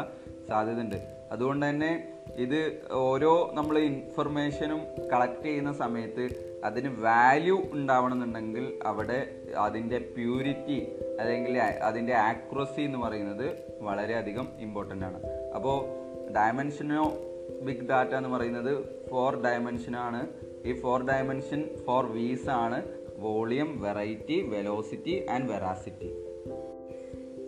സാധ്യത 0.47 0.79
ഉണ്ട് 0.79 0.97
അതുകൊണ്ട് 1.31 1.69
തന്നെ 1.69 1.91
ഇത് 2.37 2.59
ഓരോ 2.91 3.51
നമ്മൾ 3.53 3.77
ഇൻഫർമേഷനും 3.79 4.81
കളക്ട് 5.13 5.43
ചെയ്യുന്ന 5.43 5.73
സമയത്ത് 5.73 6.25
അതിന് 6.63 6.89
വാല്യൂ 6.99 7.63
ഉണ്ടാവണമെന്നുണ്ടെങ്കിൽ 7.71 8.79
അവിടെ 8.83 9.19
അതിന്റെ 9.57 9.99
പ്യൂരിറ്റി 10.15 10.79
അല്ലെങ്കിൽ 11.19 11.57
അതിന്റെ 11.59 12.13
ആക്യുറസി 12.13 12.81
എന്ന് 12.81 12.97
പറയുന്നത് 12.97 13.47
വളരെയധികം 13.81 14.47
ഇമ്പോർട്ടന്റ് 14.59 15.05
ആണ്. 15.05 15.19
അപ്പോൾ 15.55 15.77
ഡയമെൻഷനോ 16.31 17.05
ബിഗ് 17.61 17.89
ഡാറ്റ 17.89 18.09
എന്ന് 18.09 18.29
പറയുന്നത് 18.29 18.85
ഫോർ 19.11 19.43
ഡയമെൻഷനാണ് 19.43 20.27
ഈ 20.65 20.73
ഫോർ 20.73 21.07
ഡയമെൻഷൻ 21.07 21.63
ഫോർ 21.85 22.05
വീസ് 22.05 22.49
ആണ് 22.49 22.83
volume 23.17 23.81
variety 23.81 24.41
velocity 24.41 25.25
and 25.29 25.51
veracity. 25.51 26.09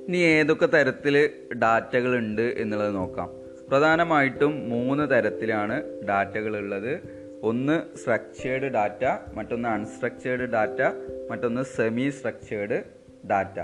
ഇനി 0.07 0.17
ഏതൊക്കെ 0.17 0.65
തരത്തിൽ 0.65 1.29
ഡാറ്റകൾ 1.63 2.17
ഉണ്ട് 2.17 2.41
എന്നുള്ളത് 2.41 2.95
നോക്കാം. 2.95 3.29
പ്രധാനമായിട്ടും 3.67 4.69
മൂന്ന് 4.69 5.09
തരത്തിലാണ് 5.09 6.05
ഡാറ്റകൾ 6.09 6.57
ഉള്ളത്. 6.57 7.23
ഒന്ന് 7.43 7.97
സ്ട്രക്ചേർഡ് 7.97 8.63
ഡാറ്റ 8.63 9.05
മറ്റൊന്ന് 9.33 9.69
അൺസ്ട്രക്ചേർഡ് 9.69 10.51
ഡാറ്റ 10.51 10.81
മറ്റൊന്ന് 11.31 11.61
സെമി 11.61 12.09
സ്ട്രക്ചേർഡ് 12.09 12.83
ഡാറ്റ 13.29 13.59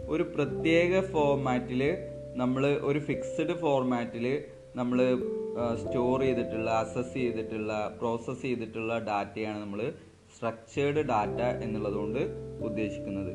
ഒരു 0.00 0.22
പ്രത്യേക 0.22 1.00
ഫോർമാറ്റിൽ 1.00 1.96
നമ്മൾ 2.34 2.66
ഒരു 2.66 2.98
ഫിക്സ്ഡ് 2.98 3.56
ഫോർമാറ്റിൽ 3.56 4.44
നമ്മൾ 4.76 4.98
സ്റ്റോർ 5.82 6.20
ചെയ്തിട്ടുള്ള 6.20 6.70
അസസ് 6.70 7.14
ചെയ്തിട്ടുള്ള 7.14 7.96
പ്രോസസ്സ് 8.00 8.42
ചെയ്തിട്ടുള്ള 8.42 8.98
ഡാറ്റയാണ് 8.98 9.58
നമ്മൾ 9.60 9.80
സ്ട്രക്ചേർഡ് 10.36 11.00
ഡാറ്റ 11.00 11.40
എന്നുള്ളതുകൊണ്ട് 11.64 12.20
ഉദ്ദേശിക്കുന്നത്. 12.64 13.32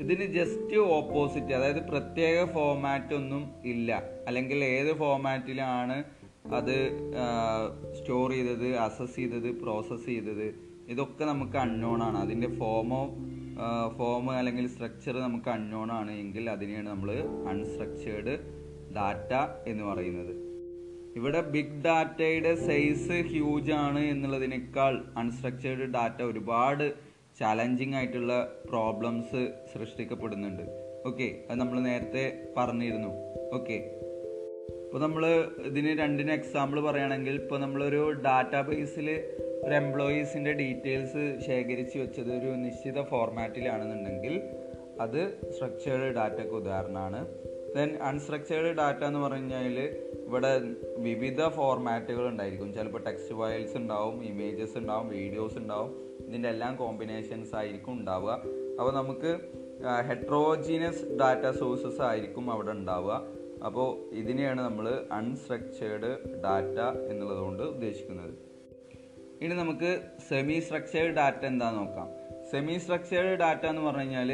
ഇതിന് 0.00 0.26
ജസ്റ്റ് 0.32 0.76
ഓപ്പോസിറ്റ് 0.76 1.52
അതായത് 1.54 1.82
പ്രത്യേക 1.88 2.52
ഫോമാറ്റ് 2.52 3.14
ഒന്നും 3.14 3.42
ഇല്ല. 3.64 4.02
അല്ലെങ്കിൽ 4.26 4.64
ഏത് 4.64 4.92
ഫോമാറ്റിലാണ് 4.96 6.04
അത് 6.54 6.76
സ്റ്റോർ 7.98 8.30
ചെയ്തത് 8.30 8.76
അസസ് 8.76 9.16
ചെയ്തത് 9.16 9.60
പ്രോസസ്സ് 9.60 10.06
ചെയ്തത് 10.06 10.46
ഇതൊക്കെ 10.88 11.24
നമുക്ക് 11.24 11.56
അൺനോൺ 11.56 12.02
ആണ്. 12.02 12.18
അതിന്റെ 12.18 12.48
ഫോമോ 12.58 13.02
ഫോം 13.98 14.30
അല്ലെങ്കിൽ 14.30 14.66
സ്ട്രക്ചർ 14.68 15.14
നമുക്ക് 15.20 15.50
അൺനോൺ 15.50 15.92
ആണ്. 15.92 16.10
എങ്കിൽ 16.12 16.50
അതിനെയാണ് 16.50 16.88
നമ്മൾ 16.88 17.10
അൺസ്ട്രക്ചേർഡ് 17.48 18.61
ഡാറ്റ 18.96 19.32
എന്ന് 19.66 19.84
പറയുന്നത്. 19.84 20.52
ഇവിടെ 21.16 21.40
ബിഗ് 21.40 21.84
ഡാറ്റയുടെ 21.84 22.54
സൈസ് 22.54 23.12
ഹ്യൂജ് 23.12 23.72
ആണ് 23.72 23.98
എന്നുള്ളതിനേക്കാൾ 23.98 25.04
അൺസ്ട്രക്ചേർഡ് 25.16 25.92
ഡാറ്റ 25.92 26.22
ഒരുപാട് 26.22 26.92
ചലഞ്ചിങ് 27.40 27.94
ആയിട്ടുള്ള 27.94 28.62
പ്രോബ്ലംസ് 28.68 29.52
സൃഷ്ടിക്കപ്പെടുന്നുണ്ട്. 29.72 30.62
ഓക്കെ 31.06 31.34
അത് 31.50 31.60
നമ്മൾ 31.60 31.80
നേരത്തെ 31.80 32.48
പറഞ്ഞിരുന്നു. 32.56 33.08
ഓക്കെ 33.54 33.98
ഇപ്പോൾ 34.84 35.00
നമ്മൾ 35.00 35.26
ഇതിന് 35.66 35.98
രണ്ടിന് 35.98 36.32
എക്സാമ്പിൾ 36.32 36.80
പറയുകയാണെങ്കിൽ 36.80 37.34
ഇപ്പോൾ 37.34 37.60
നമ്മളൊരു 37.60 38.10
ഡാറ്റാ 38.10 38.60
ബേസിൽ 38.60 39.10
ഒരു 39.64 39.74
എംപ്ലോയീസിന്റെ 39.74 40.52
ഡീറ്റെയിൽസ് 40.52 41.46
ശേഖരിച്ച് 41.46 41.98
വെച്ചത് 41.98 42.32
ഒരു 42.32 42.46
നിശ്ചിത 42.46 43.02
ഫോർമാറ്റിലാണെന്നുണ്ടെങ്കിൽ 43.02 44.40
അത് 45.00 45.50
സ്ട്രക്ചേർഡ് 45.52 46.14
ഡാറ്റയ്ക്ക് 46.14 46.54
ഉദാഹരണമാണ്. 46.54 47.28
ദെൻ 47.76 47.90
അൺസ്ട്രക്ചേർഡ് 47.96 48.76
ഡാറ്റ 48.76 49.04
എന്ന് 49.04 49.18
പറഞ്ഞു 49.18 49.54
കഴിഞ്ഞാൽ 49.54 49.78
ഇവിടെ 50.26 50.50
വിവിധ 50.98 51.48
ഫോർമാറ്റുകൾ 51.48 52.28
ഉണ്ടായിരിക്കും. 52.28 52.74
ചിലപ്പോൾ 52.74 53.02
ടെക്സ്റ്റ് 53.02 53.34
ഫയൽസ് 53.34 53.76
ഉണ്ടാവും 53.76 54.24
ഇമേജസ് 54.24 54.78
ഉണ്ടാവും 54.78 55.08
വീഡിയോസ് 55.08 55.58
ഉണ്ടാവും. 55.58 55.90
ഇതിന്റെ 56.28 56.48
എല്ലാം 56.48 56.76
കോമ്പിനേഷൻസ് 56.76 57.54
ആയിരിക്കും 57.54 57.92
ഉണ്ടാവുക. 57.92 58.32
അപ്പോൾ 58.80 58.92
നമുക്ക് 58.92 59.30
ഹെട്രോജീനസ് 60.08 61.04
ഡാറ്റ 61.20 61.56
സോഴ്സസ് 61.58 62.02
ആയിരിക്കും 62.02 62.50
അവിടെ 62.50 62.70
ഉണ്ടാവുക. 62.70 63.12
അപ്പോൾ 63.66 64.14
ഇതിനെയാണ് 64.14 64.60
നമ്മൾ 64.60 65.06
അൺസ്ട്രക്ചേർഡ് 65.12 66.10
ഡാറ്റ 66.44 66.78
എന്നുള്ളതുകൊണ്ട് 67.10 67.62
ഉദ്ദേശിക്കുന്നത്. 67.62 68.34
ഇനി 69.44 69.54
നമുക്ക് 69.54 69.90
സെമി 70.28 70.60
സ്ട്രക്ചേർഡ് 70.60 71.14
ഡാറ്റ 71.14 71.44
എന്താ 71.44 71.70
നോക്കാം. 71.70 72.08
സെമി 72.50 72.78
സ്ട്രക്ചേർഡ് 72.78 73.38
ഡാറ്റ 73.40 73.66
എന്ന് 73.66 73.82
പറഞ്ഞു 73.82 74.00
കഴിഞ്ഞാൽ 74.00 74.30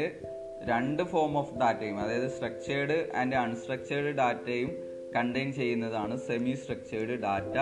രണ്ട് 0.67 1.03
ഫോം 1.03 1.37
ഓഫ് 1.37 1.53
ഡാറ്റയും 1.53 1.99
അതായത് 1.99 2.31
സ്ട്രക്ചേർഡ് 2.31 3.11
ആൻഡ് 3.15 3.35
അൺസ്ട്രക്ചേർഡ് 3.35 4.15
ഡാറ്റയും 4.15 4.71
കണ്ടെയ്ൻ 5.15 5.53
ചെയ്യുന്നതാണ് 5.53 6.17
സെമി 6.17 6.53
സ്ട്രക്ചേർഡ് 6.53 7.21
ഡാറ്റ 7.21 7.57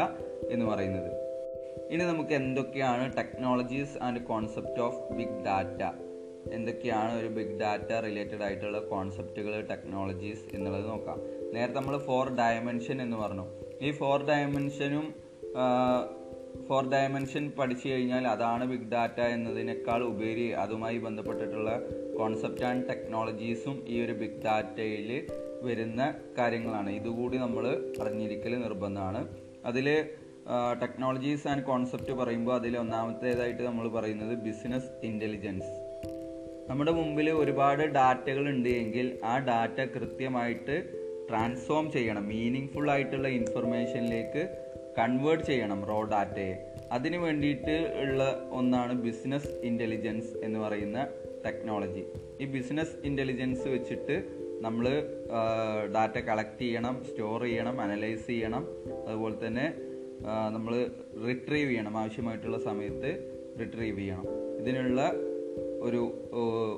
എന്ന് 0.50 0.66
പറയുന്നത്. 0.66 1.12
ഇനി 1.92 2.04
നമുക്ക് 2.04 2.34
എന്തൊക്കെയാണ് 2.34 3.18
technologies 3.18 3.98
and 3.98 4.22
concept 4.22 4.82
of 4.82 5.13
big 5.13 5.46
data 5.46 5.84
എന്തൊക്കെയാണ് 6.51 7.20
ഒരു 7.20 7.27
ബിഗ് 7.27 7.60
ഡാറ്റ 7.60 7.92
റിലേറ്റഡ് 7.94 8.44
ആയിട്ടുള്ള 8.44 8.80
കോൺസെപ്റ്റുകൾ 8.80 9.68
ടെക്നോളജീസ് 9.68 10.56
എന്നുള്ളത് 10.56 10.89
നോക്കാം. 10.89 11.22
നേരത്തെ 11.54 11.80
നമ്മൾ 11.80 11.98
ഫോർ 11.98 12.36
ഡയമെൻഷൻ 12.36 13.01
എന്ന് 13.01 13.18
പറഞ്ഞു. 13.18 13.46
ഈ 13.82 13.92
ഫോർ 13.92 14.25
ഡയമെൻഷനും 14.25 15.13
ഫോർ 16.69 16.89
ഡയമെൻഷൻ 16.89 17.51
പഠിച്ചു 17.57 17.89
കഴിഞ്ഞാൽ 17.89 18.27
അതാണ് 18.27 18.63
ബിഗ് 18.71 18.89
ഡാറ്റ 18.91 19.19
എന്നതിനേക്കാൾ 19.36 20.01
ഉപരി 20.03 20.47
അതുമായി 20.63 20.97
ബന്ധപ്പെട്ടിട്ടുള്ള 20.97 21.71
കോൺസെപ്റ്റ് 22.17 22.65
ആൻഡ് 22.65 22.88
ടെക്നോളജീസും 22.89 23.77
ഈ 23.88 24.01
ഒരു 24.05 24.12
ബിഗ് 24.12 24.41
ഡാറ്റയിൽ 24.45 25.09
വരുന്ന 25.63 26.01
കാര്യങ്ങളാണ്. 26.38 26.89
ഇതുകൂടി 26.89 27.38
നമ്മൾ 27.38 27.65
അറിഞ്ഞിരിക്കൽ 28.01 28.55
നിർബന്ധമാണ്. 28.62 29.21
അതിൽ 29.65 29.88
ടെക്നോളജീസ് 30.81 31.47
ആൻഡ് 31.47 31.63
കോൺസെപ്റ്റ് 31.63 32.13
പറയുമ്പോൾ 32.13 32.55
അതിൽ 32.55 32.77
ഒന്നാമത്തേതായിട്ട് 32.77 33.63
നമ്മൾ 33.63 33.88
പറയുന്നത് 33.88 34.38
ബിസിനസ് 34.38 34.91
ഇന്റലിജൻസ്. 35.03 35.71
നമ്മുടെ 36.69 36.91
മുമ്പിൽ 36.91 37.27
ഒരുപാട് 37.41 37.83
ഡാറ്റകൾ 37.97 38.45
ഉണ്ട് 38.50 38.69
എങ്കിൽ 38.69 39.19
ആ 39.24 39.33
ഡാറ്റ 39.50 39.79
കൃത്യമായിട്ട് 39.95 40.75
ട്രാൻസ്ഫോം 41.29 41.91
ചെയ്യണം. 41.91 42.27
മീനിങ് 42.27 42.67
ഫുൾ 42.67 42.91
ആയിട്ടുള്ള 42.91 43.27
ഇൻഫർമേഷനിലേക്ക് 43.27 44.43
കൺവേർട്ട് 44.98 45.44
ചെയ്യണം 45.44 45.86
റോ 45.86 46.04
ഡാറ്റയെ 46.04 46.54
അതിന് 46.92 47.18
വേണ്ടിയിട്ട് 47.18 47.75
ഉള്ള 48.01 48.50
ഒന്നാണ് 48.51 49.01
ബിസിനസ് 49.01 49.50
ഇന്റലിജൻസ് 49.63 50.38
എന്ന് 50.44 50.60
പറയുന്ന 50.60 51.08
ടെക്നോളജി 51.46 52.04
ഈ 52.42 52.46
ബിസിനസ് 52.46 52.96
ഇന്റലിജൻസ് 53.04 53.68
വെച്ചിട്ട് 53.68 54.16
നമ്മൾ 54.62 54.86
ഡാറ്റ 55.96 56.18
കളക്ട് 56.20 56.62
ചെയ്യണം 56.62 56.96
സ്റ്റോർ 57.04 57.42
ചെയ്യണം 57.44 57.82
അനലൈസ് 57.82 58.27
ചെയ്യണം. 58.27 58.63
അതുപോലെ 59.08 59.36
തന്നെ 59.48 59.66
നമ്മൾ 60.54 60.74
റിട്രീവ് 61.27 61.70
ചെയ്യണം 61.70 61.98
ആവശ്യമായിട്ടുള്ള 61.98 62.60
സമയത്ത് 62.60 63.12
റിട്രീവ് 63.60 64.00
ചെയ്യണം. 64.00 64.25
ഇതിനുള്ള 64.62 65.01
ഒരു 65.88 66.01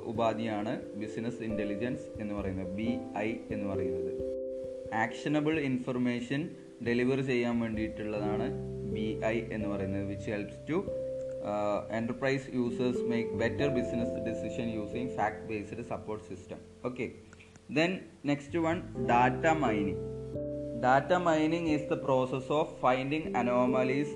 ഉപാധിയാണ് 0.06 0.72
ബിസിനസ് 0.94 1.42
ഇന്റലിജൻസ് 1.42 2.06
എന്ന് 2.20 2.34
പറയുന്നത് 2.34 2.72
ബി 2.80 2.88
ഐ 3.16 3.28
എന്ന് 3.50 3.66
പറയുന്നത്. 3.68 4.12
ആക്ഷനബിൾ 4.94 5.60
ഇൻഫർമേഷൻ 5.60 6.50
ഡെലിവർ 6.84 7.20
ചെയ്യാൻ 7.20 7.60
വേണ്ടിയിട്ടുള്ളതാണ് 7.60 8.46
ബി 8.94 9.06
ഐ 9.26 9.36
എന്ന് 9.52 9.68
പറയുന്നത് 9.68 10.04
which 10.04 10.30
helps 10.30 10.60
to 10.70 10.78
enterprise 11.92 12.46
users 12.54 13.02
make 13.02 13.30
better 13.32 13.68
business 13.68 14.14
decision 14.28 14.68
using 14.68 15.08
fact 15.08 15.44
based 15.46 15.84
support 15.84 16.24
system 16.24 16.58
okay 16.84 17.06
then 17.70 17.92
next 18.26 18.58
one 18.58 18.78
data 19.06 19.46
mining 19.58 20.00
data 20.80 21.12
mining 21.22 21.68
is 21.68 21.88
the 21.88 21.98
process 22.04 22.52
of 22.52 22.72
finding 22.80 23.30
anomalies 23.36 24.14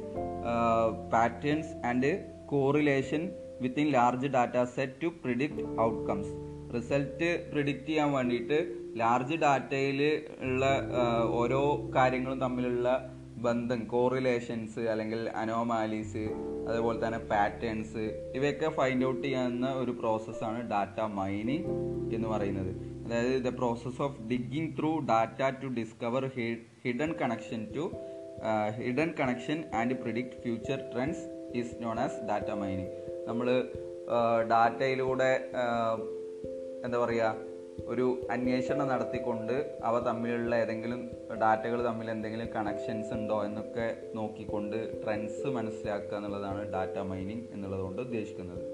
patterns 1.12 1.72
and 1.86 2.12
correlation 2.46 3.22
within 3.60 3.88
large 3.88 4.28
data 4.28 4.56
set 4.76 5.02
to 5.02 5.06
predict 5.22 5.64
outcomes 5.80 6.32
result 6.74 7.28
predict 7.52 7.86
ചെയ്യാൻ 7.86 8.10
വേണ്ടിയിട്ട് 8.12 8.58
large 8.96 9.34
ഡാറ്റയിൽ 9.34 10.00
ഉള്ള 10.40 10.64
ഓരോ 11.30 11.90
കാര്യങ്ങളും 11.96 12.40
തമ്മിലുള്ള 12.40 12.88
ബന്ധം 13.36 13.84
correlations 13.84 14.80
അല്ലെങ്കിൽ 14.80 15.30
anomalies 15.36 16.24
അതുപോലെ 16.68 17.06
തന്നെ 17.06 17.18
പാറ്റേൺസ് 17.18 18.04
ഇവയൊക്കെ 18.34 18.68
ഫൈൻഡ് 18.68 19.06
ഔട്ട് 19.06 19.22
ചെയ്യാവുന്ന 19.22 19.72
ഒരു 19.72 19.90
പ്രോസസ്സാണ് 19.90 20.70
ഡാറ്റ 20.70 21.00
മൈനിങ് 21.00 21.64
എന്ന് 22.14 22.28
പറയുന്നത്. 22.28 22.70
അതായത് 23.06 23.44
the 23.44 23.48
process 23.48 24.02
of 24.02 24.20
digging 24.22 24.76
through 24.78 24.98
data 24.98 25.50
to 25.62 25.66
discover 25.66 26.24
hidden 26.84 27.12
connection 27.12 27.66
to 27.76 27.84
hidden 28.76 29.14
connection 29.20 29.64
and 29.74 29.94
predict 29.94 30.40
future 30.42 30.78
trends 30.92 31.24
is 31.56 31.74
known 31.82 32.00
as 32.00 32.20
data 32.28 32.50
mining 32.50 32.92
നമ്മൾ 33.26 33.48
ഡാറ്റയിലൂടെ 34.48 35.32
എന്താ 36.84 36.98
പറയുക 36.98 37.53
ഒരു 37.86 38.22
അന്വേഷണം 38.30 38.88
നടത്തിക്കൊണ്ട് 38.88 39.66
അവ 39.82 40.00
തമ്മിലുള്ള 40.00 40.56
ഏതെങ്കിലും 40.56 41.10
ഡാറ്റകൾ 41.42 41.84
തമ്മിൽ 41.84 42.10
എന്തെങ്കിലും 42.10 42.48
കണക്ഷൻസ് 42.56 43.12
ഉണ്ടോ 43.14 43.44
എന്നൊക്കെ 43.44 43.96
നോക്കിക്കൊണ്ട് 44.14 44.76
ട്രെൻഡ്സ് 45.04 45.48
മനസ്സിലാക്കുക 45.48 46.16
എന്നുള്ളതാണ് 46.16 46.72
ഡാറ്റ 46.72 46.98
മൈനിങ് 46.98 47.46
എന്നുള്ളതുകൊണ്ട് 47.52 48.02
ഉദ്ദേശിക്കുന്നത് 48.02 48.64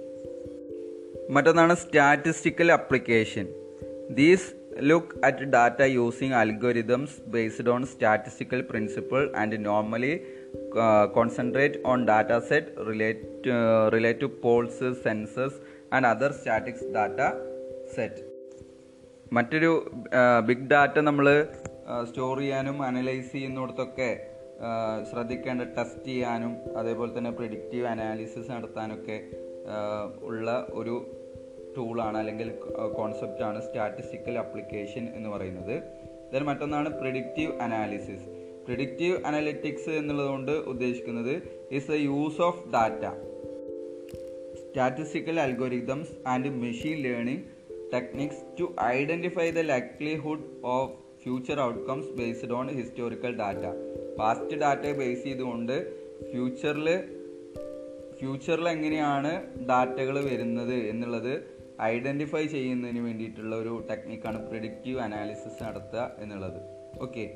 മറ്റൊന്നാണ് 1.31 1.75
statistical 1.75 2.73
application 2.73 3.47
these 4.11 4.49
look 4.81 5.25
at 5.25 5.45
data 5.45 5.83
using 5.83 6.35
algorithms 6.35 7.21
based 7.27 7.71
on 7.71 7.87
statistical 7.87 8.61
principle 8.61 9.31
and 9.37 9.65
normally 9.65 10.21
concentrate 11.15 11.81
on 11.87 12.09
data 12.09 12.33
set 12.49 12.87
relate 12.89 13.53
relative 13.93 14.43
polls 14.43 14.91
census 15.05 15.59
and 15.93 16.07
other 16.07 16.33
statics 16.33 16.85
data 16.95 17.23
set. 17.93 18.30
മറ്റൊരു 19.33 19.71
big 20.47 20.67
data 20.67 20.99
നമ്മൾ 20.99 21.27
store 22.05 22.39
ചെയ്യാനും 22.39 22.83
analyse 22.83 23.33
ചെയ്യുന്നിടത്തൊക്കെ 23.33 24.11
ശ്രദ്ധിക്കേണ്ട 25.11 25.63
test 25.63 26.05
ചെയ്യാനും 26.05 26.57
അതേപോലെ 26.77 27.19
തന്നെ 27.19 27.31
predictive 27.31 27.87
analysis 27.87 28.51
നടത്താനൊക്കെ 28.51 29.17
ഉള്ള 30.21 30.67
ഒരു 30.71 30.97
ടൂളാണ് 31.77 32.19
അല്ലെങ്കിൽ 32.19 32.49
കോൺസെപ്റ്റാണ് 32.97 33.61
സ്റ്റാറ്റിസ്റ്റിക്കൽ 33.61 34.39
അപ്ലിക്കേഷൻ 34.39 35.09
എന്ന് 35.15 35.29
പറയുന്നത്. 35.29 35.75
ഇതിൽ 36.29 36.43
മറ്റൊന്നാണ് 36.43 36.99
പ്രിഡിക്റ്റീവ് 36.99 37.53
അനാലിസിസ് 37.61 38.27
പ്രിഡിക്റ്റീവ് 38.67 39.17
അനാലിറ്റിക്സ് 39.27 39.91
എന്നുള്ളതുകൊണ്ട് 39.91 40.53
ഉദ്ദേശിക്കുന്നത് 40.53 41.35
is 41.71 41.93
a 41.93 41.97
use 41.97 42.41
of 42.41 42.69
data 42.73 43.05
statistical 44.61 45.41
algorithms 45.41 46.13
and 46.27 46.51
machine 46.51 46.99
learning 47.03 47.41
techniques 47.91 48.39
to 48.59 48.65
identify 48.95 49.51
the 49.51 49.67
likelihood 49.75 50.43
of 50.77 50.85
future 51.25 51.61
outcomes 51.61 52.11
based 52.19 52.55
on 52.59 52.67
historical 52.77 53.33
data 53.41 53.65
past 54.19 54.57
ഡാറ്റയെ 54.57 54.93
ബേസ് 54.93 55.25
ചെയ്തുകൊണ്ട് 55.25 55.75
ഫ്യൂച്ചറിൽ 56.31 56.89
ഫ്യൂച്ചറിൽ 58.19 58.69
എങ്ങനെയാണ് 58.69 59.33
ഡാറ്റകൾ 59.71 60.17
വരുന്നത് 60.25 60.75
എന്നുള്ളത് 60.93 61.33
ഐഡന്റിഫൈ 61.83 62.47
ചെയ്യുന്നതിന് 62.47 62.99
വേണ്ടിയിട്ടുള്ള 62.99 63.57
ഒരു 63.57 63.75
ടെക്നിക്കാണ് 63.91 64.41
പ്രിഡിക്റ്റീവ് 64.49 65.01
അനാലിസിസ് 65.01 65.63
നടത്തുക 65.63 66.11
എന്നുള്ളത്. 66.21 66.59
ഓക്കെ 67.03 67.27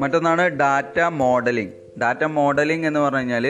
മറ്റൊന്നാണ് 0.00 0.46
ഡാറ്റ 0.62 0.98
മോഡലിംഗ് 1.00 1.74
ഡാറ്റ 2.00 2.24
മോഡലിംഗ് 2.38 2.86
എന്ന് 2.86 3.00
പറഞ്ഞു 3.00 3.18
കഴിഞ്ഞാൽ 3.18 3.46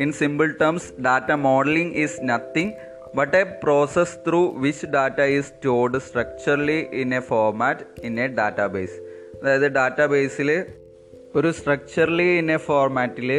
in 0.00 0.12
simple 0.12 0.48
terms 0.62 0.90
data 1.00 1.32
modelling 1.48 1.94
is 1.96 2.20
nothing 2.24 2.74
but 3.16 3.36
a 3.40 3.42
process 3.62 4.16
through 4.26 4.40
which 4.62 4.86
data 4.94 5.20
is 5.34 5.48
stored 5.52 5.98
structurally 6.06 6.78
in 7.02 7.10
a 7.18 7.20
format 7.28 7.84
in 8.06 8.14
a 8.24 8.26
database 8.38 8.96
അതായത് 9.40 9.68
ഡാറ്റാബേസിൽ 9.76 10.50
ഒരു 11.38 11.50
സ്ട്രക്ചർലി 11.58 12.26
ഇൻ 12.40 12.48
എ 12.56 12.58
ഫോർമാറ്റിൽ 12.66 13.30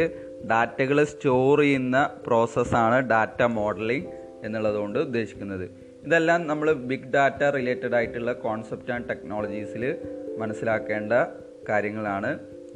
ഡാറ്റകൾ 0.52 0.98
സ്റ്റോർ 1.12 1.60
ചെയ്യുന്ന 1.62 1.98
പ്രോസസ്സാണ് 2.26 2.98
ഡാറ്റ 3.12 3.40
മോഡലിംഗ് 3.58 4.08
എന്നുള്ളതുകൊണ്ട് 4.46 4.98
ഉദ്ദേശിക്കുന്നത്. 4.98 5.64
ഇതെല്ലാം 6.06 6.40
നമ്മൾ 6.46 6.68
ബിഗ് 6.90 7.10
ഡാറ്റ 7.14 7.42
റിലേറ്റഡ് 7.58 7.96
ആയിട്ടുള്ള 7.98 8.32
കോൺസെപ്റ്റ് 8.46 8.92
ആൻഡ് 8.96 9.08
ടെക്നോളജീസിൽ 9.08 9.84
മനസ്സിലാക്കേണ്ട 10.42 11.12
കാര്യങ്ങളാണ്. 11.70 12.30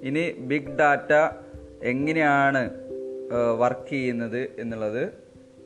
ഇനി 0.09 0.25
ബിഗ് 0.51 0.77
ഡാറ്റ 0.81 1.13
എങ്ങനെയാണ് 1.93 2.63
വർക്ക് 3.63 3.91
ചെയ്യുന്നത് 3.95 4.41
എന്നുള്ളത് 4.59 5.03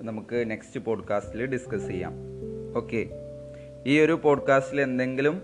നമുക്ക് 0.02 0.50
നെക്സ്റ്റ് 0.50 0.80
പോഡ്കാസ്റ്റിൽ 0.80 1.46
ഡിസ്കസ് 1.46 1.86
ചെയ്യാം. 1.86 2.14
ഓക്കെ 2.76 3.10
ഈ 3.86 4.00
ഒരു 4.00 4.20
പോഡ്കാസ്റ്റിൽ 4.22 4.80
എന്തെങ്കിലും 4.80 5.42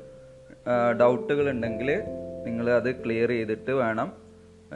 ഡൗട്ടുകൾ 1.00 1.50
ഉണ്ടെങ്കിൽ 1.50 2.02
നിങ്ങൾ 2.44 2.70
അത് 2.70 3.04
ക്ലിയർ 3.04 3.28
ചെയ്തിട്ട് 3.28 3.70
വേണം 3.70 4.12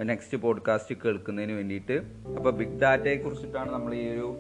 നെക്സ്റ്റ് 0.03 0.39
പോഡ്കാസ്റ്റ് 0.39 0.95
കേൾക്കുന്നതിന് 1.05 1.53
വേണ്ടിയിട്ട്. 1.53 2.03
അപ്പോൾ 2.37 2.51
ബിഗ് 2.51 2.81
ഡാറ്റയെ 2.81 3.17
കുറിച്ചിട്ടാണ് 3.17 3.73
നമ്മൾ 3.73 3.95
ഈ 3.95 4.09
ഒരു 4.09 4.37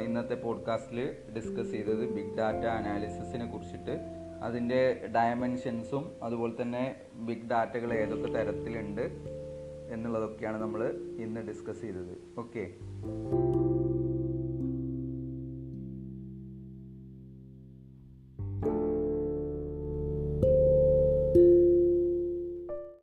ഇന്നത്തെ 0.00 0.34
പോഡ്കാസ്റ്റിൽ 0.34 1.12
ഡിസ്കസ് 1.36 1.70
ചെയ്തത്. 1.70 2.04
ബിഗ് 2.16 2.36
ഡാറ്റ 2.38 2.64
അനാലിസിസിനെ 2.64 3.46
കുറിച്ചിട്ട്. 3.46 4.00
അതിന്റെ 4.42 5.00
ഡയമെൻഷൻസും 5.14 6.12
അതുപോലെ 6.22 6.62
തന്നെ 6.62 6.96
ബിഗ് 7.14 7.50
ഡാറ്റകൾ 7.50 7.92
ഏതൊക്കെ 7.92 8.32
തരത്തിലുണ്ട് 8.32 9.04
എന്നുള്ളതൊക്കെയാണ് 9.92 10.62
നമ്മൾ 10.62 10.94
ഇന്ന് 11.18 11.40
ഡിസ്കസ് 11.40 11.80
ചെയ്തത്. 11.80 12.14
ഓക്കെ 12.38 12.64